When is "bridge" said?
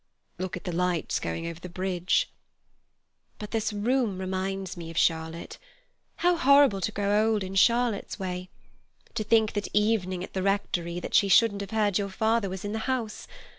1.69-2.27